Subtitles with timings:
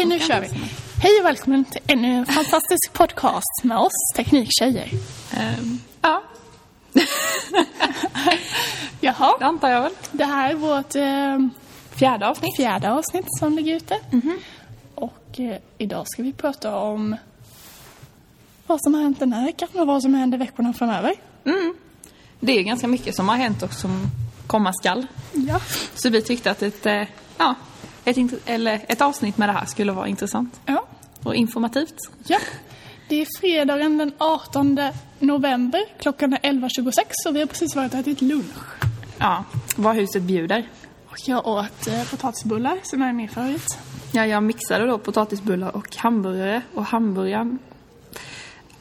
[0.00, 0.48] Okej, nu kör vi.
[1.02, 4.88] Hej och välkommen till ännu en fantastisk podcast med oss Tekniktjejer.
[5.32, 6.22] Ehm, ja,
[9.00, 9.92] Jaha, det antar jag väl.
[10.12, 11.38] det här är vårt eh,
[11.98, 12.56] Fjärde avsnitt.
[12.56, 13.98] fjärde avsnitt som ligger ute.
[14.94, 17.16] Och eh, idag ska vi prata om
[18.66, 21.14] vad som har hänt den här veckan och vad som händer veckorna framöver.
[22.40, 24.06] Det är ganska mycket som har hänt och som
[24.46, 25.06] komma skall.
[25.32, 25.60] Ja.
[25.94, 27.02] Så vi tyckte att ett, eh,
[27.38, 27.54] ja,
[28.04, 30.84] ett, eller ett avsnitt med det här skulle vara intressant Ja.
[31.22, 31.94] och informativt.
[32.26, 32.38] ja.
[33.08, 34.78] Det är fredagen den 18
[35.18, 35.80] november.
[36.00, 38.44] Klockan är 11.26 och vi har precis varit och ätit lunch.
[39.18, 39.44] Ja,
[39.76, 40.68] vad huset bjuder.
[41.08, 43.78] Och jag åt eh, potatisbullar som är min favorit.
[44.12, 47.58] Ja, jag mixade då potatisbullar och hamburgare och hamburgaren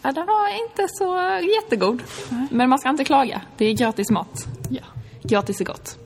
[0.02, 1.17] Ja, den var inte så
[1.56, 2.04] jättegod.
[2.52, 3.42] Men man ska inte klaga.
[3.58, 4.45] Det är gratis mat.
[4.70, 4.81] Ja.
[5.23, 5.98] Gratis är gott.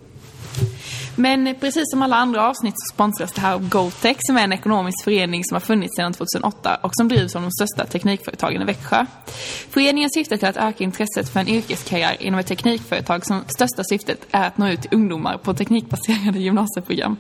[1.16, 4.53] Men precis som alla andra avsnitt så sponsras det här av GoTech som är en
[4.53, 8.66] ekonomisk förening som har funnits sedan 2008 och som drivs av de största teknikföretagen i
[8.66, 9.05] Växjö.
[9.70, 14.25] Föreningen syftar till att öka intresset för en yrkeskarriär inom ett teknikföretag som största syftet
[14.31, 17.17] är att nå ut till ungdomar på teknikbaserade gymnasieprogram.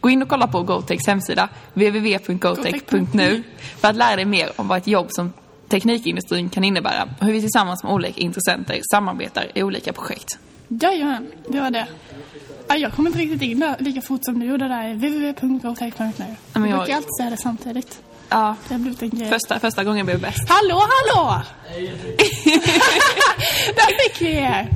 [0.00, 3.42] Gå in och kolla på GoTechs hemsida www.gotech.nu
[3.80, 5.32] för att lära dig mer om vad ett jobb som
[5.68, 10.38] teknikindustrin kan innebära och hur vi tillsammans med olika intressenter samarbetar i olika projekt.
[10.68, 11.86] Jajamän, det var det.
[12.68, 14.94] Ja, jag kommer inte riktigt in där lika fort som du gjorde där.
[14.94, 16.24] www.gotech.nu.
[16.52, 18.00] men Jag brukar alltid säga det samtidigt.
[18.28, 19.28] Ja, Det har blivit en grej.
[19.28, 20.48] första, första gången blev bäst.
[20.48, 20.74] Hallå,
[21.14, 21.42] hallå!
[23.76, 24.68] där fick vi er!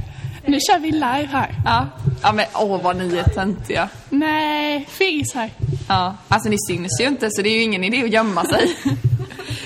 [0.47, 1.55] Nu kör vi live här.
[1.65, 1.87] Ja,
[2.23, 3.89] ja men åh vad ni är töntiga.
[4.11, 5.51] Nej, fis här.
[5.89, 8.77] Ja, alltså ni syns ju inte så det är ju ingen idé att gömma sig.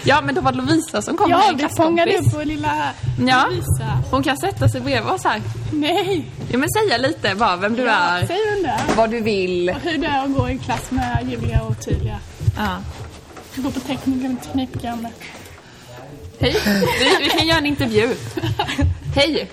[0.05, 2.93] Ja, men då var det Lovisa som kom Ja, vi fångade upp vår lilla
[3.29, 3.99] Ja, Lovisa.
[4.11, 5.43] hon kan sätta sig bredvid oss här.
[5.73, 8.97] Nej, Ja, men säga lite bara vem du ja, är, säg vem det är.
[8.97, 9.71] vad du vill.
[9.71, 12.19] Och hur det är att gå i en klass med ljuvliga och tydliga.
[12.57, 12.77] Ja.
[13.57, 15.13] Gå på tekniken, teknikprogrammet.
[16.41, 16.57] Hej,
[17.01, 18.09] vi, vi kan göra en intervju.
[19.17, 19.51] Hej,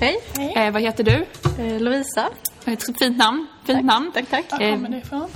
[0.00, 0.16] Hej,
[0.56, 1.26] eh, vad heter du?
[1.64, 2.28] eh, Lovisa.
[2.64, 3.46] Ett fint namn.
[3.66, 4.10] Fint namn.
[4.14, 4.44] Tack, tack.
[4.50, 5.28] Var Eh, kommer det ifrån?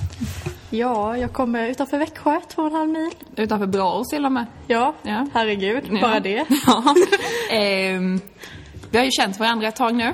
[0.70, 3.10] Ja, jag kommer utanför Växjö, två och en halv mil.
[3.36, 4.46] Utanför Braås till och med.
[4.66, 5.26] Ja, Ja.
[5.34, 6.00] herregud, Ja.
[6.00, 6.44] bara det.
[6.66, 6.94] Ja.
[7.50, 8.20] Ehm,
[8.90, 10.12] vi har ju känt varandra ett tag nu.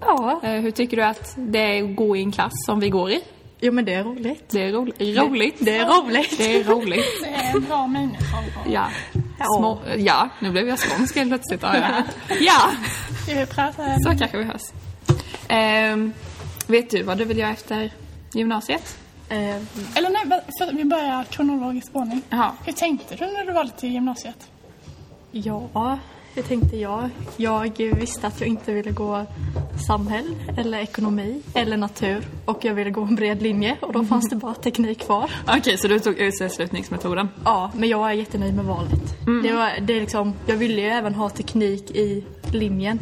[0.00, 2.90] Ja, Eh, hur tycker du att det är att gå i en klass som vi
[2.90, 3.20] går i?
[3.60, 4.44] jo men det är roligt.
[4.50, 5.00] Det är roligt.
[5.18, 5.56] Roligt.
[5.60, 6.38] Det är roligt.
[6.38, 7.04] Det är roligt.
[7.22, 8.36] Det är en bra människa.
[8.70, 8.86] Ja.
[9.38, 9.44] Ja.
[9.58, 11.62] Små, ja, nu blev jag skånsk helt plötsligt.
[11.62, 11.74] Ja,
[12.40, 12.70] ja.
[13.22, 13.82] Ska vi prata?
[13.98, 14.62] så kanske vi hörs.
[15.48, 16.12] Ehm,
[16.66, 17.92] vet du vad du vill göra efter
[18.34, 18.98] gymnasiet?
[19.28, 19.38] Eh,
[19.96, 22.22] Eller nej, för vi börjar kronologisk ordning.
[22.30, 22.52] Jaha.
[22.64, 24.50] Hur tänkte du när du valde till gymnasiet?
[25.32, 25.98] ja,
[26.34, 27.10] hur tänkte jag?
[27.36, 29.26] Jag visste att jag inte ville gå
[29.86, 34.28] samhäll eller ekonomi eller natur och jag ville gå en bred linje och då fanns
[34.30, 35.30] det bara teknik kvar.
[35.48, 37.28] Okej, så du tog uteslutningsmetoden?
[37.44, 39.14] Ja, men jag är jättenöjd med valet.
[39.42, 43.00] Det var, det är liksom, jag ville ju även ha teknik i linjen.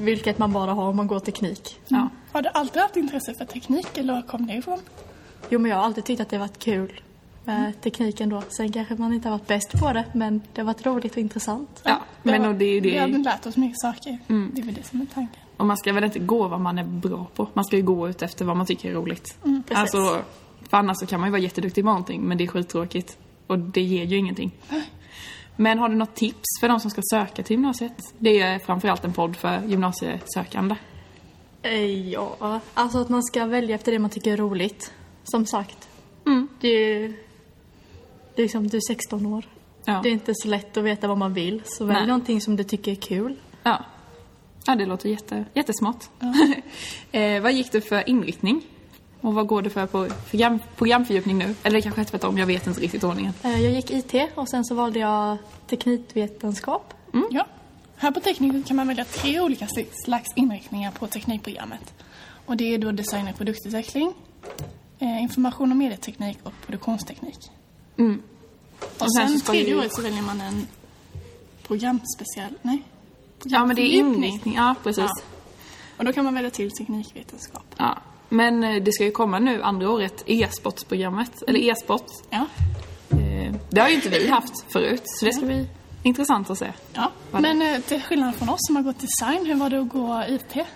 [0.00, 1.78] Vilket man bara har om man går teknik.
[1.88, 2.08] Ja.
[2.32, 4.78] Har du alltid haft intresse för teknik eller var kom det ifrån?
[5.48, 7.00] Jo, men jag har alltid tyckt att det har varit kul
[7.44, 8.42] med tekniken då.
[8.48, 11.18] Sen kanske man inte har varit bäst på det, men det har varit roligt och
[11.18, 11.80] intressant.
[11.84, 13.18] Ja, men och det är ju Vi har det.
[13.18, 14.18] lärt oss mycket saker.
[14.26, 15.42] Det är väl det som är tanken.
[15.56, 17.48] Och man ska väl inte gå vad man är bra på.
[17.52, 19.36] Man ska ju gå ut efter vad man tycker är roligt.
[19.42, 19.76] precis.
[19.76, 20.22] alltså,
[20.70, 23.18] för annars så kan man ju vara jätteduktig på någonting, men det är skittråkigt.
[23.46, 24.50] Och det ger ju ingenting.
[25.56, 28.14] Men har du något tips för de som ska söka till gymnasiet?
[28.18, 30.74] Det är framförallt en podd för gymnasiesökande.
[31.62, 34.92] Eh, Ja, alltså att man ska välja efter det man tycker är roligt.
[35.24, 35.88] Som sagt.
[36.26, 36.48] Mm.
[36.60, 37.08] Det är ju...
[38.34, 39.44] Det är liksom, du är 16 år.
[39.84, 40.00] Ja.
[40.02, 41.62] Det är inte så lätt att veta vad man vill.
[41.64, 42.06] Så välj Nej.
[42.06, 43.36] någonting som du tycker är kul.
[43.62, 43.84] Ja.
[44.66, 46.04] Ja, det låter jätte, jättesmart.
[47.12, 48.62] eh, vad gick du för inriktning?
[49.20, 51.54] Och vad går du för på program, programfördjupning nu?
[51.62, 53.32] Eller det kanske är tvärtom, jag vet inte riktigt ordningen.
[53.42, 55.36] Eh, Jag gick IT och sen så valde jag
[55.66, 56.94] teknikvetenskap.
[57.30, 57.46] Ja.
[57.96, 59.66] Här på tekniken kan man välja tre olika
[60.04, 61.94] slags inriktningar på teknikprogrammet.
[62.46, 64.12] Och det är då design och produktutveckling,
[65.06, 67.50] information och medieteknik och produktionsteknik.
[67.96, 68.22] Mm.
[68.98, 70.66] Och sen tredje året så väljer man en
[71.62, 72.54] programspecial...
[72.62, 72.82] Nej.
[73.44, 74.54] Ja, men det är inriktning.
[74.54, 75.04] Ja, precis.
[75.04, 75.22] Ja.
[75.96, 77.64] Och då kan man välja till teknikvetenskap.
[77.76, 77.98] Ja.
[78.28, 82.06] Men eh, det ska ju komma nu andra året, e-sportsprogrammet, eller e-sport.
[82.30, 82.46] Ja.
[83.10, 85.66] Eh, det har ju inte vi haft förut, så det ska bli
[86.02, 86.72] intressant att se.
[86.92, 87.10] ja.
[87.30, 90.24] Men eh, till skillnad från oss som har gått design, hur var det att gå
[90.28, 90.66] IT?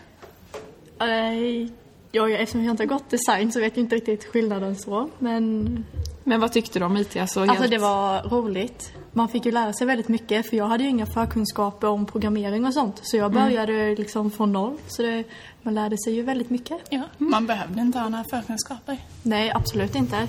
[2.16, 5.08] Ja, jag- eftersom jag inte har gått design så vet jag inte riktigt skillnaden så.
[5.18, 5.84] Men
[6.24, 7.16] Men vad tyckte du om IT?
[7.16, 8.92] Alltså, alltså helt- det var roligt.
[9.12, 12.66] Man fick ju lära sig väldigt mycket för jag hade ju inga förkunskaper om programmering
[12.66, 13.00] och sånt.
[13.02, 14.76] Så jag började liksom från noll.
[14.88, 15.24] Så det,
[15.62, 16.78] man lärde sig ju väldigt mycket.
[16.90, 17.02] Ja.
[17.18, 18.98] Man behövde inte ha några förkunskaper.
[19.22, 20.28] Nej, absolut inte.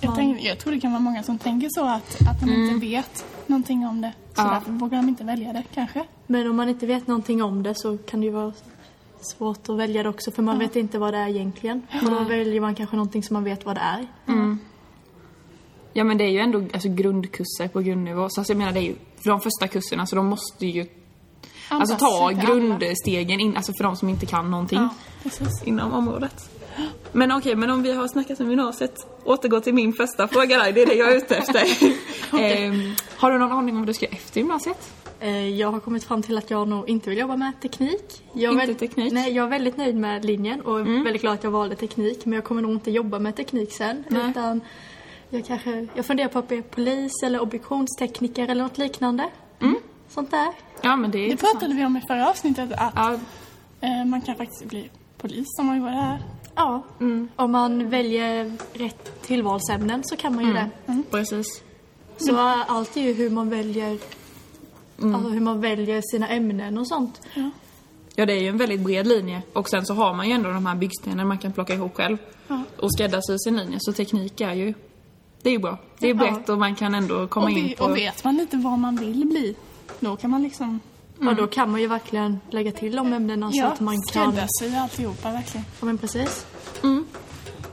[0.00, 2.86] Jag, tänk, jag tror det kan vara många som tänker så att, att de inte
[2.86, 4.12] vet någonting om det.
[4.34, 4.50] Så Ja.
[4.50, 6.04] därför vågar de inte välja det kanske.
[6.26, 8.52] Men om man inte vet någonting om det så kan det ju vara
[9.20, 11.82] svårt att välja det också för man vet inte vad det är egentligen.
[12.04, 14.06] Och då väljer man kanske någonting som man vet vad det är.
[15.92, 18.28] Ja men det är ju ändå alltså, grundkurser på grundnivå.
[18.28, 20.86] Så alltså, jag menar det är ju, för de första kurserna så de måste ju
[21.68, 26.50] alltså, ta grundstegen in, alltså för de som inte kan någonting Ja, inom området.
[27.12, 30.72] Men okej, men om vi har snackat om gymnasiet, återgå till min första fråga där,
[30.72, 31.62] det är det jag är ute efter.
[32.40, 34.90] Ehm, har du någon aning om vad du ska göra efter gymnasiet?
[35.20, 38.22] Eh, Jag har kommit fram till att jag nog inte vill jobba med teknik.
[38.32, 39.12] Jag är Inte väl- teknik?
[39.12, 42.24] Nej, jag är väldigt nöjd med linjen och är väldigt glad att jag valde teknik.
[42.26, 44.04] Men jag kommer nog inte jobba med teknik sen.
[44.08, 44.30] Nej.
[44.30, 44.60] Utan
[45.30, 49.28] jag kanske, jag funderar på att bli polis eller obduktionstekniker eller något liknande.
[50.08, 50.48] Sånt där.
[50.82, 53.18] Ja men det är Det pratade vi om i förra avsnittet att Ja,
[53.80, 56.18] eh, man kan faktiskt bli polis om man jobbar här.
[56.54, 56.82] Ja,
[57.36, 60.68] om man väljer rätt tillvalsämnen så kan man ju det.
[61.10, 61.62] precis.
[62.16, 62.36] Så
[62.68, 63.98] allt är ju hur man väljer
[65.02, 67.20] Alltså hur man väljer sina ämnen och sånt.
[68.14, 69.42] Ja, det är ju en väldigt bred linje.
[69.52, 72.16] Och sen så har man ju ändå de här byggstenarna man kan plocka ihop själv.
[72.48, 72.62] Ja.
[72.76, 73.78] Och skräddarsy sin linje.
[73.80, 74.74] Så teknik är ju...
[75.42, 75.78] Det är ju bra.
[75.98, 77.84] Det är brett och man kan ändå komma Och, in på...
[77.84, 79.56] och vet man lite vad man vill bli,
[80.00, 80.80] då kan man liksom
[81.18, 84.32] Och då kan man ju verkligen lägga till de ämnena så ja, att man kan...
[84.32, 85.66] skräddarsy alltihopa verkligen.
[85.80, 86.46] Ja men precis.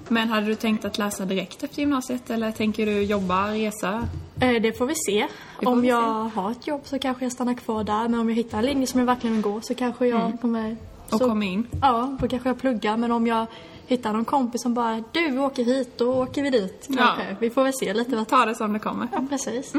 [0.10, 4.08] Men hade du tänkt att läsa direkt efter gymnasiet eller tänker du jobba, resa?
[4.42, 5.28] Eh, det får vi se.
[5.64, 8.08] Får om vi jag har ett jobb så kanske jag stannar kvar där.
[8.08, 10.78] Men om jag hittar en linje som jag verkligen vill gå så kanske jag kommer...
[11.10, 11.68] Och så, komma in?
[11.82, 12.98] Ja, då kanske jag pluggar.
[12.98, 13.46] Men om jag
[13.88, 16.88] hittar någon kompis som bara Du, vi åker hit, då åker vi dit.
[16.98, 17.36] Kanske.
[17.40, 18.28] Vi får väl se lite vad...
[18.28, 19.08] Ta det som det kommer.
[19.12, 19.74] Ja, precis.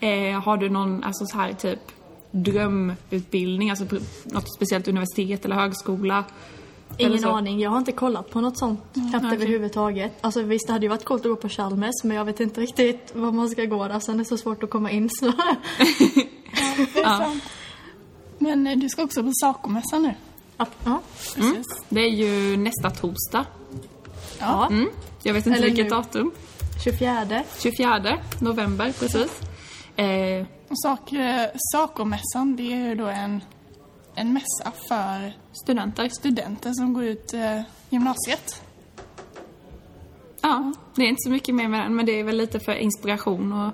[0.00, 1.80] Eh, har du någon, alltså så här typ
[2.30, 3.84] drömutbildning, alltså
[4.24, 6.24] något speciellt universitet eller högskola?
[6.98, 7.28] Ingen så?
[7.28, 7.60] aning.
[7.60, 8.80] Jag har inte kollat på något sånt
[9.10, 10.12] knappt överhuvudtaget.
[10.20, 12.60] Alltså visst, det hade ju varit coolt att gå på Chalmers men jag vet inte
[12.60, 14.00] riktigt var man ska gå där.
[14.00, 15.26] Sen är det så svårt att komma in så...
[16.94, 17.42] Det är sant.
[18.38, 20.14] Men eh, du ska också på Sacomässan nu.
[20.84, 21.00] ja.
[21.34, 21.66] Precis.
[21.88, 23.44] Det är ju nästa torsdag.
[24.38, 24.66] ja.
[24.70, 24.88] Mm.
[25.22, 25.90] Jag vet inte Eller vilket nu.
[25.90, 26.30] datum.
[26.84, 27.42] 24.
[27.58, 29.40] 24 november, precis.
[29.96, 33.40] Eh, Och sak, eh, Sacomässan, det är ju då en,
[34.20, 36.08] en mässa för studenter.
[36.08, 37.60] studenter som går ut eh,
[37.90, 38.62] gymnasiet.
[40.40, 42.72] Ja, det är inte så mycket mer med den, men det är väl lite för
[42.72, 43.72] inspiration och...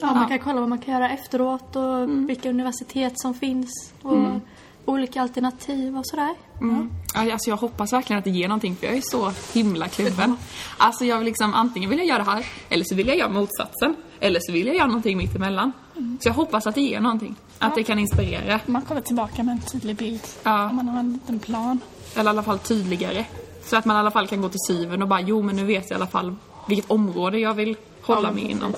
[0.00, 2.26] Ja, man kan kolla vad man kan göra efteråt och Mm.
[2.26, 4.40] vilka universitet som finns och
[4.84, 6.34] olika alternativ och sådär.
[6.60, 6.90] Mm.
[7.14, 10.36] Ja, alltså jag hoppas verkligen att det ger någonting, för jag är så himla kluven.
[10.78, 13.28] Alltså jag vill liksom, antingen vill jag göra det här, eller så vill jag göra
[13.28, 13.96] motsatsen.
[14.20, 15.72] Eller så vill jag göra någonting mitt emellan.
[15.94, 17.36] Så jag hoppas att det ger någonting.
[17.58, 18.60] Att det kan inspirera.
[18.66, 20.20] Man kommer tillbaka med en tydlig bild.
[20.42, 20.70] Ja.
[20.70, 21.80] Om man har en liten plan.
[22.16, 23.24] Eller i alla fall tydligare.
[23.64, 25.64] Så att man i alla fall kan gå till syven och bara, jo men nu
[25.64, 26.34] vet jag i alla fall
[26.68, 28.56] vilket område jag vill hålla Ja, mig precis.
[28.62, 28.72] inom.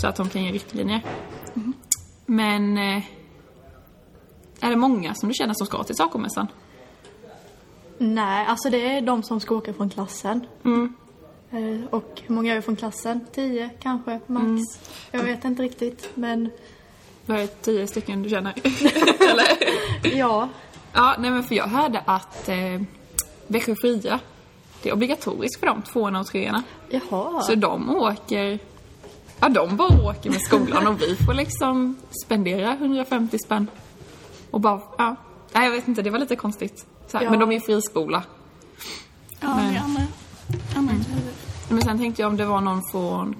[0.00, 1.00] Så att de kan ge riktlinjer.
[2.26, 2.78] Men...
[2.78, 3.02] Eh,
[4.60, 6.46] är det många som du känner som ska till Sacomässan?
[7.98, 10.46] Nej, alltså det är de som ska åka från klassen.
[10.64, 10.94] Mm.
[11.50, 13.26] Eh, Och hur många är från klassen?
[13.34, 14.44] Tio kanske, max.
[14.46, 14.64] Mm.
[15.10, 16.50] Jag vet inte riktigt, men
[17.26, 18.54] Vad är det, tio stycken du känner?
[19.30, 19.46] Eller?
[20.16, 20.48] ja.
[20.92, 22.82] Ja, nej men för jag hörde att eh,
[23.46, 24.20] Växjö Fria,
[24.82, 26.62] det är obligatoriskt för de tvåorna och treorna.
[26.88, 27.42] Jaha.
[27.42, 28.58] Så de åker,
[29.40, 33.66] ja de bara åker med skolan och vi får liksom spendera 150 spänn.
[34.50, 35.16] Och bara, ja.
[35.52, 36.86] Nej jag vet inte, det var lite konstigt.
[37.08, 37.30] Så här, Ja.
[37.30, 38.22] Men de är ju friskola.
[39.40, 40.02] Ja, Men- det är andra,
[40.76, 41.04] andra Mm.
[41.68, 43.34] Men sen tänkte jag om det var någon från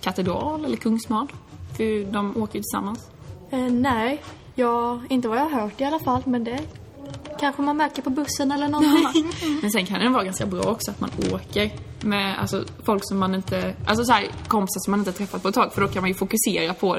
[0.00, 1.32] Katedral eller Kungsmad.
[1.76, 3.10] För de åker ju tillsammans.
[3.50, 4.22] Eh, nej,
[4.54, 6.60] ja, inte vad jag har hört i alla fall, men det
[7.40, 9.32] kanske man märker på bussen eller någonting.
[9.62, 11.70] Men sen kan det vara ganska bra också att man åker
[12.00, 15.48] med alltså, folk som man inte, alltså så här, kompisar som man inte träffat på
[15.48, 16.98] ett tag för då kan man ju fokusera på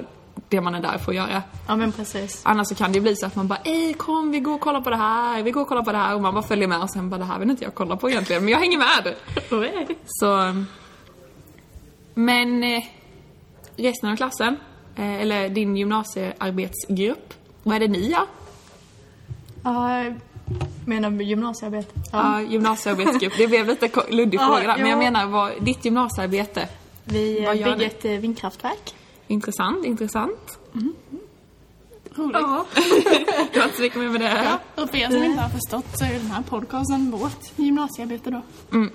[0.50, 1.44] det man är där för att göra.
[1.68, 2.42] ja, men precis.
[2.44, 4.82] Annars så kan det bli så att man bara Ej kom vi går och kollar
[4.82, 6.82] på det här, vi går och kollar på det här och man bara följer med
[6.82, 9.16] och sen bara det här vill inte jag kolla på egentligen men jag hänger med.
[10.06, 10.64] Så...
[12.14, 12.84] Men eh,
[13.76, 14.58] resten av klassen,
[14.96, 17.34] eller din gymnasiearbetsgrupp,
[17.64, 18.26] vad är det ni gör?
[19.64, 20.04] Ja,
[20.86, 21.94] menar gymnasiearbete?
[22.12, 23.34] Ja, gymnasiearbetsgrupp.
[23.38, 25.12] Det blev lite luddig Ja, fråga där, men jag ja.
[25.12, 26.68] menar vad, ditt gymnasiearbete.
[27.04, 28.96] Vi eh, Vad bygger ett eh, vindkraftverk.
[29.28, 30.60] Intressant, intressant.
[32.16, 32.38] Roligt.
[32.42, 32.66] Ja.
[33.54, 34.44] du har inte så mycket mer med det.
[34.76, 38.30] Ja, och för er som inte har förstått så är den här podcasten vårt gymnasiearbete
[38.32, 38.42] då.
[38.72, 38.92] Mm.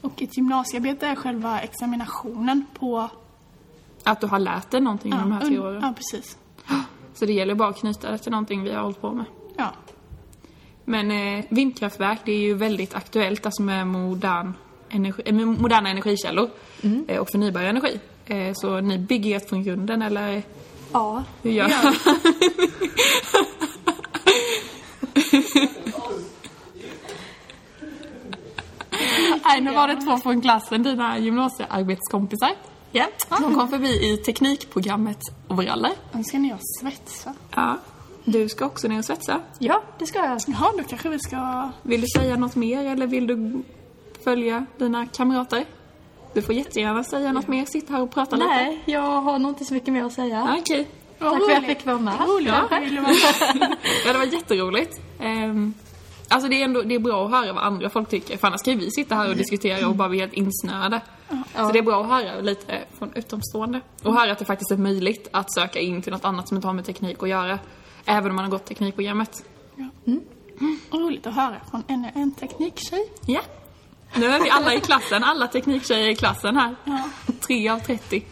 [0.00, 3.08] Och ett gymnasiearbete är själva examinationen på...
[4.04, 5.78] Att du har lärt dig någonting Ja, de här tre åren.
[5.82, 6.38] ja precis.
[7.14, 9.24] Så det gäller bara att knyta det till någonting vi har hållit på med.
[9.56, 9.70] Ja.
[10.84, 14.52] Men eh, vindkraftverk, det är ju väldigt aktuellt alltså med modern
[14.88, 16.50] energi, eh, moderna energikällor
[17.08, 18.00] eh, och förnybar energi.
[18.26, 20.42] Eh, så ni bygger ert från grunden eller
[20.92, 21.94] Ja, hur gör gör
[29.44, 32.50] Nej, nu var det två från klassen, dina gymnasiearbetskompisar.
[32.94, 33.06] Ja.
[33.40, 35.92] De kom förbi i teknikprogrammet overaller.
[36.12, 37.34] Nu ska ner och svetsa.
[37.54, 37.78] Ja.
[38.24, 39.40] Du ska också ner och svetsa.
[39.58, 40.40] ja, det ska jag.
[40.46, 41.70] Jaha, då kanske vi ska...
[41.82, 43.62] Vill du säga något mer eller vill du
[44.24, 45.64] följa dina kamrater?
[46.34, 48.48] Du får jättegärna säga något mer, sitta här och prata lite.
[48.48, 50.44] Nej, jag har nog inte så mycket mer att säga.
[50.48, 50.88] Ja, Okej.
[51.18, 52.14] Tack för att jag fick vara med.
[52.28, 52.68] Roligt Ja.
[54.06, 55.00] Ja, det var jätteroligt.
[55.20, 55.74] Um,
[56.28, 58.62] alltså det är ändå det är bra att höra vad andra folk tycker, för annars
[58.62, 61.00] kan ju vi sitta här och diskutera och bara bli helt insnöade.
[61.54, 63.80] Så det är bra att höra lite från utomstående.
[64.02, 66.68] Och höra att det faktiskt är möjligt att söka in till något annat som inte
[66.68, 67.58] har med teknik att göra.
[68.04, 69.44] Även om man har gått teknikprogrammet.
[70.90, 73.12] Roligt att höra från ännu en tekniktjej.
[73.26, 73.40] Ja.
[74.16, 76.76] Nu är vi alla i klassen, alla tekniktjejer i klassen här.
[76.84, 77.02] Ja.
[77.40, 78.22] Tre av 30.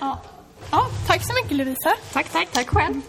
[0.00, 0.22] Ja.
[0.70, 1.92] ja, tack så mycket Lovisa.
[2.12, 2.52] Tack, tack.
[2.52, 3.00] Tack själv.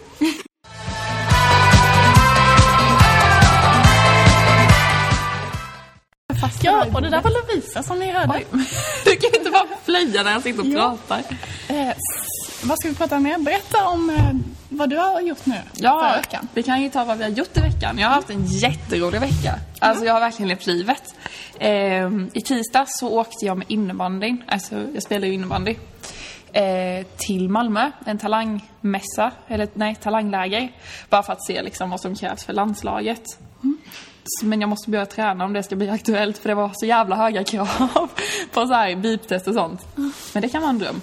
[6.90, 8.42] Ja, och det där var Lovisa som ni hörde.
[9.04, 11.18] Du kan inte bara flöja när jag sitter och pratar.
[11.68, 11.88] Eh,
[12.64, 13.38] vad ska vi prata mer?
[13.38, 14.30] Berätta om eh,
[14.68, 16.48] vad du har gjort nu Ja, veckan.
[16.54, 17.98] vi kan ju ta vad vi har gjort i veckan.
[17.98, 19.54] Jag har haft en jätterolig vecka.
[19.78, 21.14] Alltså jag har verkligen levt livet.
[21.58, 25.76] Ehm, I tisdag så åkte jag med innebandyn, alltså jag spelar ju innebandy,
[26.52, 30.72] eh, till Malmö, en talangmässa, eller nej, talangläger.
[31.10, 33.22] Bara för att se liksom vad som krävs för landslaget.
[33.28, 33.36] Så-
[34.42, 37.16] men jag måste börja träna om det ska bli aktuellt för det var så jävla
[37.16, 37.68] höga krav
[38.52, 39.86] på så här beep-test och sånt.
[40.32, 41.00] Men det kan vara en dröm.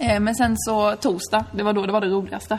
[0.00, 2.58] Eh, men sen så torsdag, det var då det var det roligaste.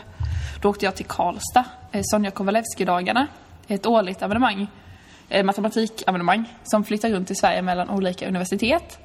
[0.62, 3.26] Då åkte jag till Karlstad, eh, Sonja Kowalewski-dagarna.
[3.68, 4.66] Ett årligt evenemang,
[5.28, 8.98] eh, matematikevenemang som flyttar runt i Sverige mellan olika universitet.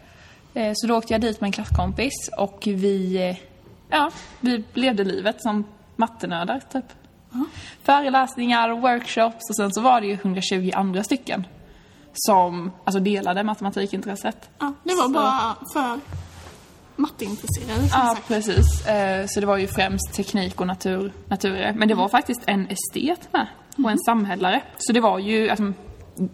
[0.74, 3.38] Så då åkte jag dit med en klasskompis och vi,
[3.89, 5.63] ja, vi levde livet som
[5.96, 6.86] mattenördar typ.
[7.84, 11.48] Föreläsningar, workshops och sen så var det ju 120 andra stycken
[12.13, 14.50] som alltså delade matematikintresset.
[14.60, 16.00] Ja, det var Så- bara för
[16.96, 18.28] matteintresserade Ja, sagt.
[18.28, 18.88] precis.
[18.88, 21.74] Eh, Så det var ju främst teknik och natur, naturer.
[21.74, 23.48] Men det var faktiskt en estet med
[23.86, 24.62] och en samhällare.
[24.78, 25.74] Så det var ju, alltså,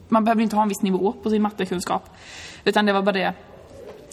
[0.10, 2.10] man behövde inte ha en viss nivå på sin mattekunskap.
[2.64, 3.34] Utan det var bara det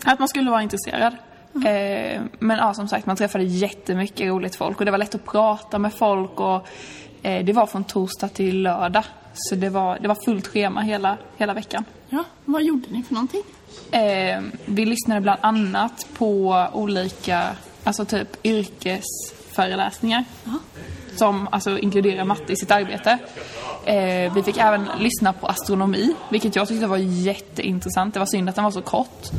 [0.05, 1.17] att man skulle vara intresserad.
[1.65, 5.25] Eh, Men ja, som sagt, man träffade jättemycket roligt folk och det var lätt att
[5.25, 6.69] prata med folk och
[7.23, 9.05] eh, det var från torsdag till lördag.
[9.35, 11.85] Så det var, det var fullt schema hela, hela veckan.
[12.09, 13.43] Ja, vad gjorde ni för någonting?
[13.91, 17.43] Eh, vi lyssnade bland annat på olika,
[17.85, 20.25] alltså typ yrkesföreläsningar.
[21.17, 23.19] Som alltså inkluderar matte i sitt arbete.
[23.85, 28.15] Eh, vi fick även lyssna på astronomi, vilket jag tyckte var jätteintressant.
[28.15, 29.31] Det var synd att den var så kort.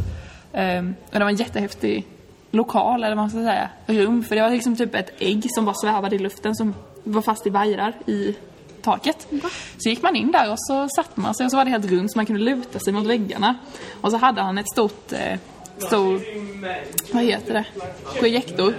[0.57, 2.05] Eh, och det var en jättehäftig
[2.51, 4.23] lokal, eller vad man ska säga, rum.
[4.23, 6.73] För det var liksom typ ett ägg som bara svävade i luften som
[7.03, 8.35] var fast i vajrar i
[8.81, 9.27] taket.
[9.77, 11.85] Så gick man in där och så satt man sig och så var det helt
[11.85, 13.55] runt så man kunde luta sig mot väggarna.
[14.01, 15.39] Och så hade han ett stort, eh,
[15.77, 16.21] stor,
[17.13, 17.65] vad heter det,
[18.19, 18.73] projektor.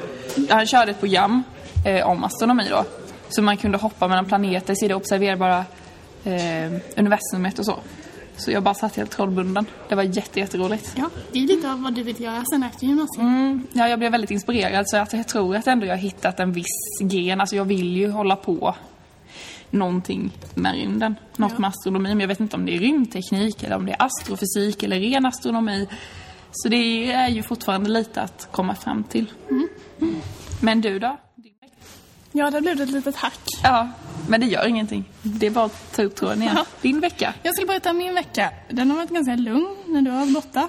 [0.49, 1.43] Han körde ett program
[1.87, 2.85] eh, om astronomi då.
[3.29, 5.65] Så man kunde hoppa mellan planeter, se det observerbara
[6.25, 7.79] eh, universumet och så.
[8.39, 9.67] Så jag bara satt helt trollbunden.
[9.89, 10.93] Det var jätte, jätteroligt.
[10.97, 13.23] Ja, det är lite av vad du vill göra sen efter gymnasiet.
[13.23, 16.41] Mm, ja, jag blev väldigt inspirerad så att jag tror att ändå jag har hittat
[16.41, 17.41] en viss gren.
[17.41, 18.75] Alltså jag vill ju hålla på
[19.71, 21.15] någonting med rymden.
[21.37, 21.59] Något Ja.
[21.59, 24.83] med astronomi, men jag vet inte om det är rymdteknik eller om det är astrofysik
[24.83, 25.89] eller ren astronomi.
[26.53, 29.33] Så det är ju fortfarande lite att komma fram till.
[29.51, 29.69] Mm.
[30.61, 31.17] Men du då?
[32.39, 33.41] Ja, där blev det ett litet hack.
[33.63, 33.89] Ja,
[34.29, 35.05] men det gör ingenting.
[35.23, 36.55] Det är bara att ta upp tråden igen.
[36.57, 36.65] Ja.
[36.83, 37.35] Din vecka?
[37.43, 38.51] Jag skulle berätta om min vecka.
[38.71, 40.69] Den har varit ganska lugn när du har varit borta.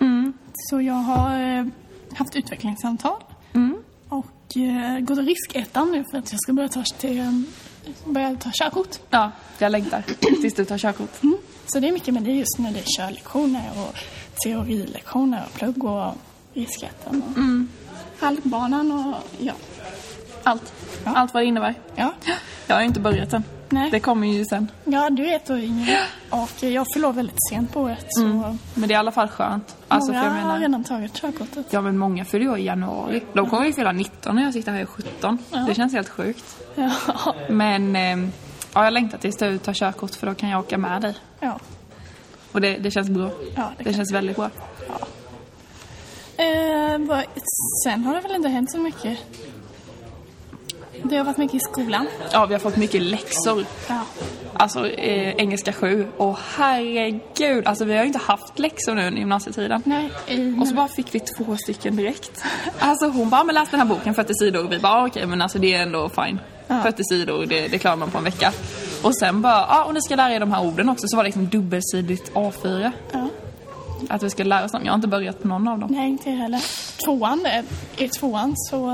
[0.00, 0.32] Mm.
[0.54, 1.66] Så jag har eh,
[2.14, 3.22] haft utvecklingssamtal.
[3.54, 3.76] Mm.
[4.08, 7.32] Och eh, gått och riskättan nu för att jag ska börja ta, till, eh,
[8.04, 8.98] börja ta körkort.
[9.10, 10.02] Ja, jag längtar
[10.40, 11.22] tills du tar körkort.
[11.22, 11.36] Mm.
[11.66, 13.94] Så det är mycket med det just när det är körlektioner och
[14.44, 16.12] teorilektioner och plugg och
[16.54, 17.68] riskättan och Mm.
[18.20, 19.52] halkbanan och ja.
[20.44, 20.72] Allt.
[21.04, 21.12] Ja.
[21.14, 21.74] Allt vad det innebär.
[21.96, 22.12] Ja,
[22.66, 23.44] Jag har inte börjat än.
[23.72, 23.90] Nej.
[23.90, 24.70] Det kommer ju sen.
[24.84, 25.98] ja du är ett år yngre
[26.30, 29.76] och jag år väldigt sent på året så Men det är i alla fall skönt.
[29.88, 31.66] Alltså, många jag menar, har redan tagit körkortet.
[31.70, 33.22] Ja men många fyller ju år i januari.
[33.32, 35.38] De kommer ju fylla 19 när jag sitter här i 17.
[35.66, 36.56] Det känns helt sjukt.
[36.74, 36.90] Ja.
[37.48, 38.28] Men eh,
[38.74, 41.14] ja, jag längtar tills du tar körkort för då kan jag åka med dig.
[41.40, 41.58] ja.
[42.52, 43.30] Och det, det känns bra.
[43.56, 44.50] Ja, det det känns väldigt bra.
[46.36, 47.24] Eh, vad-
[47.84, 49.18] sen har det väl inte hänt så mycket.
[51.02, 52.06] Det har varit mycket i skolan.
[52.32, 53.64] Ja, vi har fått mycket läxor.
[53.88, 54.00] Ja.
[54.54, 56.06] Alltså eh, engelska 7.
[56.16, 59.82] Och herregud, alltså vi har ju inte haft läxor nu under gymnasietiden.
[59.86, 62.44] Nej, i, Och så bara fick vi två stycken direkt.
[62.78, 64.64] Alltså hon bara, men läs den här boken 40 sidor.
[64.64, 66.38] Och vi bara, okej men alltså det är ändå fine.
[66.82, 68.52] 40 sidor, det, det klarar man på en vecka.
[69.02, 71.08] Och sen bara, ja och ni ska lära er de här orden också.
[71.08, 72.90] Så var det liksom dubbelsidigt A4.
[73.12, 73.28] ja.
[74.08, 74.82] Att vi ska lära oss dem.
[74.84, 75.88] Jag har inte börjat på någon av dem.
[75.92, 76.60] Nej, inte heller.
[77.04, 77.64] Tvåan, eh,
[78.04, 78.90] i tvåan så...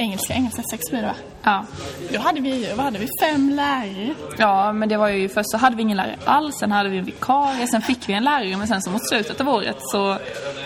[0.00, 1.14] Engelska, engelska 6 blir det va?
[1.42, 1.64] Ja.
[2.12, 3.08] Då hade vi, vad hade vi?
[3.20, 4.14] Fem lärare.
[4.38, 6.98] Ja, men det var ju först så hade vi ingen lärare alls, sen hade vi
[6.98, 10.10] en vikarie, sen fick vi en lärare, men sen så mot slutet av året så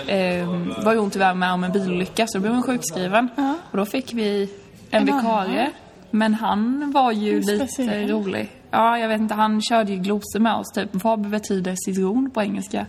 [0.06, 0.46] eh,
[0.84, 3.28] var ju hon tyvärr med om en bilolycka så då blev hon sjukskriven.
[3.36, 3.54] Ja.
[3.70, 4.50] Och då fick vi
[4.90, 5.60] en, En vikarie.
[5.60, 5.70] annan.
[6.10, 8.50] Men han var ju lite rolig.
[8.70, 10.88] Ja, jag vet inte, han körde ju glosor med oss typ.
[10.92, 12.86] Vad betyder citron på engelska?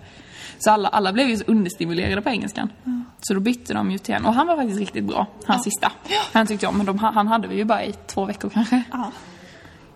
[0.59, 2.69] Så alla, alla blev ju så understimulerade på engelskan.
[3.21, 4.25] Så då bytte de ju till en.
[4.25, 5.91] Och han var faktiskt riktigt bra, han sista.
[6.33, 8.83] Han tyckte jag men de, han hade vi ju bara i två veckor kanske.
[8.91, 9.11] Ja.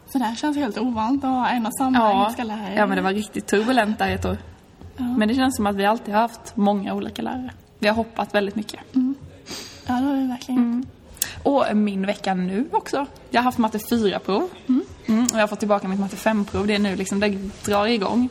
[0.09, 2.73] Så det här känns helt ovant att ha en och samma Ja, engelska lärare.
[2.75, 4.37] ja, men det var riktigt turbulent där ett år.
[5.17, 7.51] Men det känns som att vi alltid har haft många olika lärare.
[7.79, 8.79] Vi har hoppat väldigt mycket.
[9.87, 10.59] Ja, det var det verkligen.
[10.61, 10.85] Mm.
[11.43, 13.05] Och min vecka nu också.
[13.29, 14.49] Jag har haft matte 4-prov.
[14.67, 15.23] Mm.
[15.23, 16.67] och jag har fått tillbaka mitt matte 5-prov.
[16.67, 17.29] Det är nu liksom, det
[17.65, 18.29] drar igång.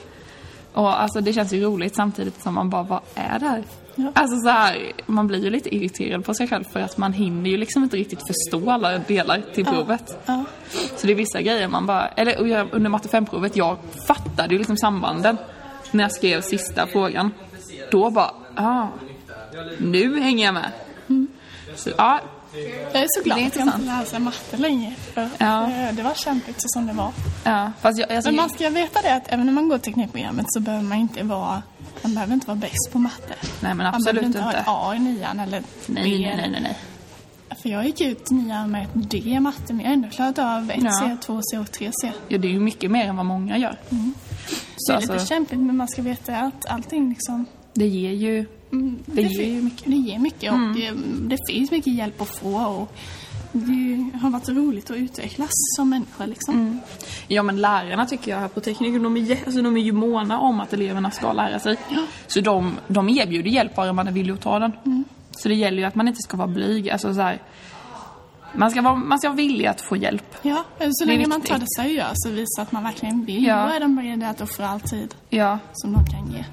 [0.76, 3.64] Och alltså det känns ju roligt samtidigt som man bara, vad är det här?
[3.94, 4.12] Ja.
[4.14, 7.50] Alltså så här, man blir ju lite irriterad på sig själv för att man hinner
[7.50, 10.18] ju liksom inte riktigt förstå alla delar till provet.
[10.26, 10.44] Ja.
[10.96, 14.58] Så det är vissa grejer man bara, eller jag, under matte 5-provet, jag fattade ju
[14.58, 15.36] liksom sambanden
[15.90, 17.30] när jag skrev sista frågan.
[17.90, 18.86] Då bara, ah,
[19.78, 20.70] nu hänger jag med.
[21.76, 22.20] Så ja,
[22.92, 24.94] Jag är så glad Det är att jag inte läser matte längre.
[25.14, 25.70] För Ja.
[25.92, 27.12] det var kämpigt så som det var.
[27.44, 30.60] ja, jag, alltså, Men man ska veta det att även när man går teknikprogrammet så
[30.60, 31.62] behöver man inte vara
[32.02, 33.34] man behöver inte vara bäst på matte.
[33.60, 35.92] nej men Man absolut behöver inte ha ett A i nian eller ett B.
[35.94, 36.78] nej, nej, nej, nej.
[37.62, 40.38] För jag gick ut nian med ett D i matte men jag har ändå klarat
[40.38, 40.90] av ett Ja.
[40.90, 42.12] C, två C och tre C.
[42.28, 43.78] Ja, det är ju mycket mer än vad många gör.
[43.88, 44.14] Så Mm.
[44.88, 48.46] Det är lite alltså, kämpigt men man ska veta att allting liksom det ger ju,
[48.72, 49.84] mm, det ger ju mycket.
[49.90, 50.90] Det ger mycket och det,
[51.28, 52.92] det finns mycket hjälp att få och
[53.52, 56.80] det har varit roligt att utvecklas som människa liksom.
[57.28, 60.40] Ja men lärarna tycker jag här på tekniker, de är, alltså, de är ju måna
[60.40, 61.76] om att eleverna ska lära sig.
[62.26, 64.72] Så de, de erbjuder hjälp bara man är villig att ta den.
[64.86, 65.04] Mm.
[65.30, 66.90] Så det gäller ju att man inte ska vara blyg.
[66.90, 67.42] Alltså, så här,
[68.54, 70.36] man, ska vara, man ska vara villig att få hjälp.
[70.42, 73.66] Ja, så Det länge man tar det seriöst och visar att man verkligen vill, Ja.
[73.66, 76.44] då är de beredda att offra all tid Ja, som de kan ge.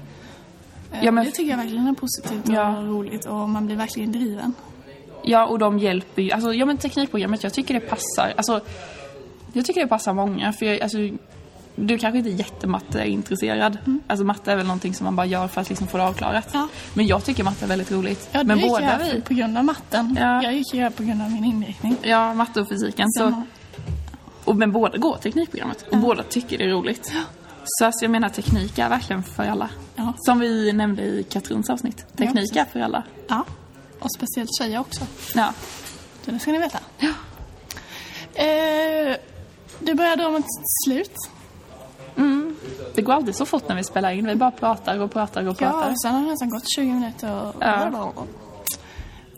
[0.94, 2.74] Eh, Ja, men- Det tycker jag verkligen är positivt och Ja.
[2.82, 4.54] roligt och man blir verkligen driven.
[5.24, 6.30] ja och de hjälper ju.
[6.30, 8.32] Alltså, ja men teknikprogrammet, jag tycker det passar.
[8.36, 8.60] Alltså,
[9.52, 10.52] jag tycker det passar många.
[10.52, 10.98] För jag, alltså,
[11.76, 13.78] du kanske inte är jättematte-intresserad.
[14.06, 16.48] Alltså matte är väl någonting som man bara gör för att liksom få det avklarat.
[16.52, 16.68] Ja.
[16.94, 18.28] Men jag tycker matte är väldigt roligt.
[18.32, 19.20] Ja, men det gick båda vi...
[19.20, 20.16] på grund av matten.
[20.20, 20.42] Ja.
[20.42, 21.96] Jag gick ju på grund av min inriktning.
[22.02, 23.06] Ja, matte och fysiken.
[23.10, 23.42] Så,
[24.44, 27.12] och, men båda går teknikprogrammet och båda tycker det är roligt.
[27.64, 29.70] Så alltså, jag menar teknik är verkligen för alla.
[29.96, 30.12] Ja.
[30.18, 32.16] Som vi nämnde i Katruns avsnitt.
[32.16, 33.02] Teknik Ja, är för alla.
[33.28, 33.44] Ja,
[34.00, 35.06] och speciellt tjejer också.
[35.34, 35.52] Ja.
[36.24, 36.78] Det ska ni veta.
[36.98, 37.08] Ja.
[38.34, 39.16] Eh,
[39.78, 40.44] det började om ett
[40.86, 41.14] slut.
[42.94, 44.26] Det går alltid så fort när vi spelar in.
[44.26, 45.90] Vi bara pratar och pratar och Ja, pratar.
[45.90, 47.42] och sen har det nästan gått 20 minuter.
[47.42, 47.54] Och...
[47.60, 48.12] Ja.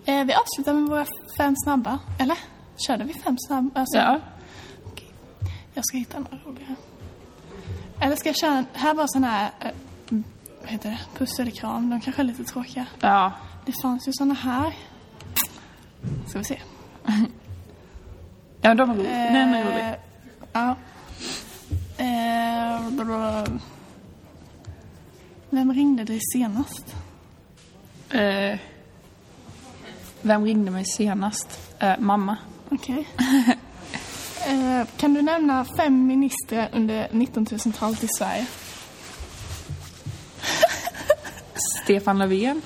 [0.05, 1.07] Eh, vi avslutar med våra
[1.39, 1.99] fem snabba.
[2.21, 2.39] Eller?
[2.87, 3.81] Körde vi fem snabba?
[3.81, 4.21] Alltså, Ja.
[5.75, 6.77] Jag ska hitta några roliga.
[8.01, 8.53] Eller ska jag köra...
[8.59, 9.51] en- Här var sån här...
[9.61, 9.71] Eh,
[10.61, 10.99] vad heter det?
[11.19, 11.91] Puss eller kram.
[11.91, 12.87] De kanske är lite tråkiga.
[13.01, 13.33] ja.
[13.67, 14.75] Det fanns ju såna här.
[16.27, 16.61] Ska vi se.
[18.61, 19.13] Ja, de är roliga.
[19.13, 19.81] Den är rolig.
[19.85, 19.95] Eh,
[20.53, 20.77] Ja.
[22.05, 23.47] Eh, blablabla.
[25.51, 26.95] Vem ringde dig senast?
[28.11, 28.59] Eh,
[30.23, 31.61] vem ringde mig senast?
[31.79, 32.37] Eh, mamma.
[32.71, 33.09] Okej.
[34.47, 38.47] eh, kan du nämna fem ministrar under 1900-talet i Sverige?
[41.85, 42.63] Stefan Löfven.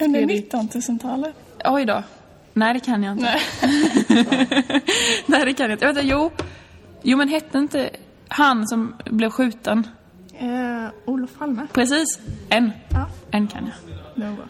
[0.00, 0.52] Under Fredrik.
[0.52, 1.34] 1900-talet?
[1.64, 2.02] Oj då.
[2.52, 3.24] Nej, det kan jag inte.
[3.24, 3.40] Nej.
[5.26, 5.86] Nej, det kan jag inte.
[5.86, 6.30] Vänta, jo.
[7.02, 7.90] Jo, men hette inte
[8.28, 9.86] han som blev skjuten?
[10.38, 11.66] Eh, Olof Palme?
[11.72, 12.18] Precis.
[12.48, 12.72] En.
[12.90, 13.74] Ja, En kan jag.
[14.14, 14.44] det var bra.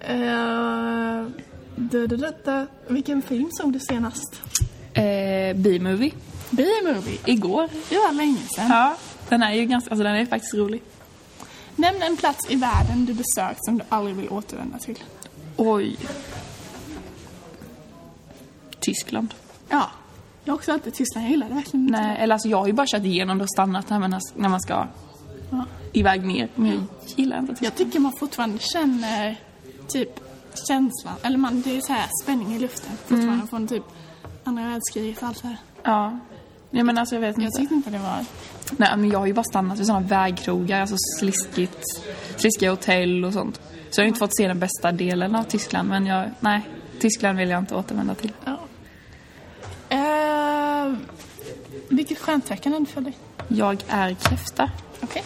[0.00, 1.26] Eh,
[1.80, 2.66] du, du, du, du.
[2.88, 4.42] Vilken film såg du senast?
[4.92, 6.12] Eh, B-movie.
[6.50, 7.18] B-movie.
[7.26, 7.68] Igår.
[7.88, 8.68] Det var länge sedan.
[8.68, 8.96] Ja.
[9.28, 10.82] Den är ju ganska, alltså den är faktiskt rolig.
[11.76, 14.98] Nämn en plats i världen du besökt som du aldrig vill återvända till.
[15.56, 15.96] Oj.
[18.80, 19.34] Tyskland.
[19.68, 19.90] Ja.
[20.44, 21.24] Jag har också alltid Tyskland.
[21.26, 22.00] Jag gillar det verkligen inte.
[22.00, 24.48] Nej, eller alltså jag har ju bara kört igenom det och stannat när man, när
[24.48, 24.86] man ska
[25.50, 25.64] Ja.
[25.92, 26.48] iväg ner.
[26.54, 26.78] Men jag
[27.16, 27.72] gillar inte Tyskland.
[27.72, 29.40] Jag tycker man fortfarande känner
[29.88, 30.20] typ
[30.66, 33.48] känslan, eller man, det är så här spänning i luften fortfarande mm.
[33.48, 33.82] från typ
[34.44, 35.56] andra världskriget och allt det.
[35.82, 36.18] Ja.
[36.70, 37.42] Nej men alltså jag vet inte.
[37.42, 38.24] Jag tyckte inte det var...
[38.76, 41.84] Nej men jag har ju bara stannat vid sådana vägkrogar, alltså sliskigt,
[42.36, 43.60] sliskiga hotell och sånt.
[43.90, 46.60] Så jag har ju inte fått se den bästa delen av Tyskland men jag, nej.
[47.00, 48.32] Tyskland vill jag inte återvända till.
[48.44, 48.58] Ja.
[49.92, 50.96] Uh,
[51.88, 53.18] vilket stjärntecken är du för dig?
[53.48, 54.70] Jag är kräfta.
[55.00, 55.06] Okej.
[55.08, 55.22] Okay.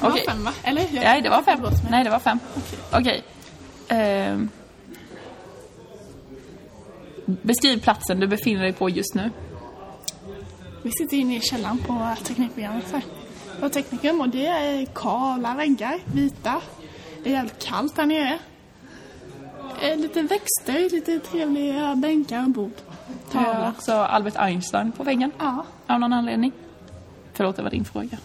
[0.00, 0.24] Det var okay.
[0.26, 0.52] fem va?
[0.62, 1.00] Eller hur?
[1.00, 1.60] Nej det var fem.
[1.90, 2.38] Nej det var fem.
[2.54, 3.00] Okej.
[3.00, 3.00] Okay.
[3.00, 3.22] okay.
[3.88, 4.38] Eh,
[7.26, 9.30] beskriv platsen du befinner dig på just nu.
[10.82, 12.94] Vi sitter inne i källaren på teknikprogrammet.
[13.60, 16.60] På teknikum och det är kala väggar, vita.
[17.22, 18.38] Det är jävligt kallt här nere.
[19.96, 22.72] Lite växter, lite trevliga bänkar och bord.
[23.32, 23.72] Tavla.
[23.76, 25.30] också Albert Einstein på väggen.
[25.38, 25.64] Ja.
[25.86, 26.52] Av någon anledning.
[27.32, 28.18] Förlåt, det var din fråga.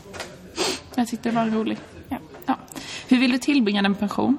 [0.96, 1.82] Jag tyckte det var roligt.
[2.10, 2.18] Ja.
[2.46, 2.56] ja.
[3.08, 4.38] Hur vill du tillbringa din pension?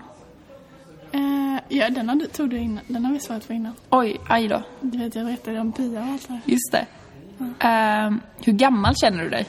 [1.69, 2.85] ja, den har tog du innan.
[2.89, 3.73] Den har vi svarat på innan.
[3.91, 4.63] Oj, aj då.
[4.81, 6.41] Du vet, jag berättade om Pia och allt det här.
[6.45, 6.87] Just det.
[7.39, 8.09] Ja.
[8.09, 9.47] Uh, hur gammal känner du dig?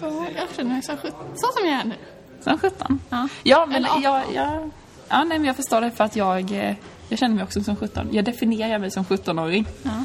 [0.00, 1.20] Så, jag känner mig som 17.
[1.34, 1.94] Så som jag är nu.
[2.40, 3.00] Som 17?
[3.08, 3.28] Ja.
[3.42, 4.70] Ja, men jag, jag, jag...
[5.08, 6.52] Ja, nej, men jag förstår det för att jag...
[6.52, 6.74] Eh,
[7.08, 8.08] jag känner mig också som 17.
[8.12, 9.66] Jag definierar mig som 17-åring.
[9.82, 10.04] Ja.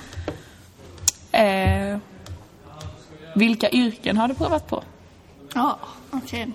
[1.43, 1.97] Uh,
[3.35, 4.83] vilka yrken har du provat på?
[5.53, 5.79] Ja,
[6.11, 6.41] okej.
[6.41, 6.53] Okay.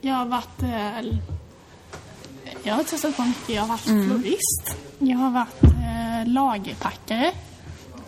[0.00, 0.62] Jag har varit...
[0.62, 1.18] Eh,
[2.62, 3.48] jag har testat på mycket.
[3.48, 4.08] Jag har varit mm.
[4.08, 4.76] florist.
[4.98, 7.32] Jag har varit eh, lagerpackare.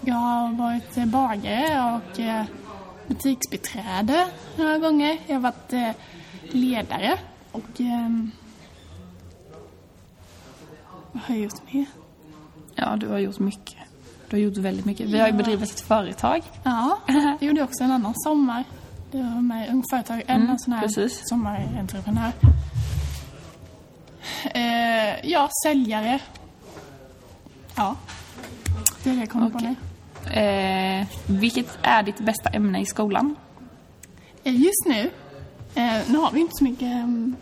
[0.01, 2.45] Jag har varit eh, bagare och eh,
[3.07, 5.19] butiksbiträde några gånger.
[5.27, 5.91] Jag har varit eh,
[6.43, 7.19] ledare
[7.53, 7.81] och...
[7.81, 8.09] Eh,
[11.13, 11.85] vad har jag gjort mer?
[12.75, 13.77] Ja, du har gjort mycket.
[14.29, 15.07] Du har gjort väldigt mycket.
[15.07, 16.43] Vi har ju bedrivit ett företag.
[16.63, 16.99] Ja,
[17.41, 18.65] det gjorde jag också en annan sommar.
[19.13, 21.29] Du har med Ung Företag, en mm, sån här precis.
[21.29, 22.33] sommarentreprenör.
[24.55, 26.21] Eh, ja, säljare.
[27.77, 27.97] Ja,
[29.05, 29.61] det är det jag kommer okay.
[29.61, 29.77] på
[30.31, 30.41] nu.
[30.41, 33.37] Eh, vilket är ditt bästa ämne i skolan?
[34.45, 35.11] Eh, just nu,
[35.75, 37.37] eh, nu har vi inte så mycket, mm,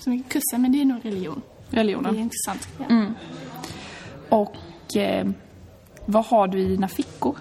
[0.00, 1.42] så mycket kurser, men det är nog religion.
[1.70, 2.14] Religionen?
[2.14, 2.68] Det är intressant.
[2.78, 2.84] Ja.
[2.94, 3.14] Mm.
[4.28, 4.56] Och
[4.96, 5.26] eh,
[6.06, 7.38] vad har du i dina fickor?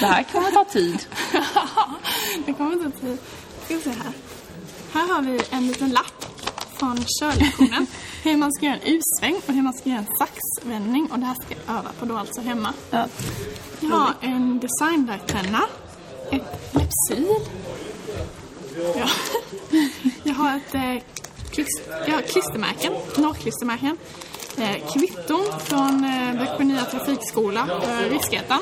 [0.00, 1.06] Det här kommer ta tid.
[2.46, 3.18] det kommer ta tid.
[3.64, 4.12] Ska vi se här.
[4.92, 6.24] Här har vi en liten lapp
[6.78, 7.86] från körlektionen.
[8.22, 11.08] hur man ska göra en U-sväng och hur man ska göra en saxvändning.
[11.12, 12.72] Och det här ska jag öva på då alltså hemma.
[12.90, 13.06] Ja.
[13.80, 15.60] Jag har en designlightenna.
[16.30, 17.34] Ett lepsil.
[18.96, 19.08] Ja.
[20.22, 21.02] jag har ett eh,
[21.50, 23.96] klister, jag har klistermärken, norrklistermärken.
[24.58, 28.60] Eh, kvitton från eh, Växjö Nya Trafikskola, eh, Riksgatan.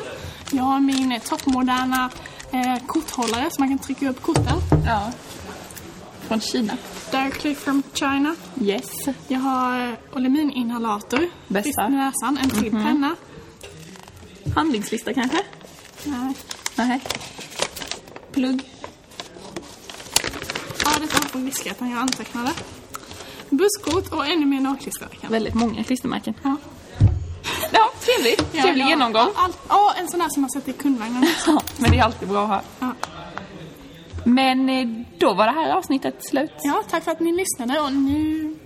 [0.56, 2.10] Jag har min eh, toppmoderna
[2.52, 4.58] eh, korthållare så man kan trycka upp korten.
[4.86, 5.12] Ja.
[6.20, 6.76] Från Kina.
[7.10, 8.36] Directly from China.
[8.60, 8.90] Yes.
[9.28, 11.28] Jag har eh, olamininhalator.
[11.48, 11.88] Bästa.
[11.88, 12.38] näsan.
[12.38, 12.86] En till mm -hmm.
[12.86, 13.16] penna.
[14.54, 15.38] Handlingslista kanske?
[16.04, 16.34] Nej.
[16.76, 17.00] Nej.
[18.32, 18.62] Plugg.
[20.84, 22.52] Ja, detta var från diskrätten jag antecknade.
[23.50, 25.08] Busskort och ännu mer nagklistrar.
[25.28, 26.34] Väldigt många klistermärken.
[26.42, 26.56] Ja
[27.76, 28.62] ja, trevlig.
[28.62, 28.88] Trevlig ja.
[28.88, 29.28] genomgång.
[29.68, 31.26] Ja, oh, en sån här som man sätter i kundvagnen.
[31.46, 32.60] Ja, men det är alltid bra här.
[32.80, 32.92] Ja.
[34.24, 34.86] Men eh,
[35.18, 36.52] då var det här avsnittet slut.
[36.62, 38.56] Ja, tack för att ni lyssnade och nu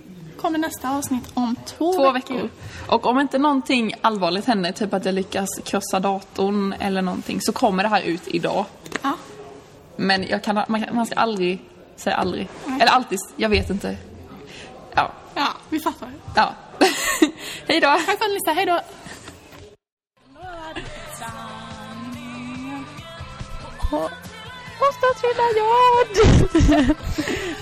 [0.41, 2.33] kommer nästa avsnitt om två, två veckor.
[2.33, 2.49] veckor.
[2.87, 7.51] Och om inte någonting allvarligt händer, typ att jag lyckas krossa datorn eller någonting, så
[7.51, 8.65] kommer det här ut idag.
[9.01, 9.13] Ja.
[9.95, 11.61] Men jag kan, man, man ska aldrig
[11.95, 12.47] säga aldrig.
[12.65, 12.81] Nej.
[12.81, 13.97] Eller alltid, jag vet inte.
[14.95, 15.11] Ja.
[15.35, 16.09] Ja, vi fattar.
[16.35, 16.53] Ja.
[17.67, 17.87] hej då.
[17.87, 18.79] Tack för att ni lyssnade, hej då.
[23.91, 24.09] Jaha.
[24.79, 25.13] Måste ha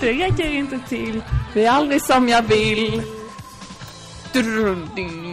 [0.00, 1.22] det räcker inte till.
[1.54, 3.02] Det är aldrig som jag vill.
[4.32, 5.29] Drunding.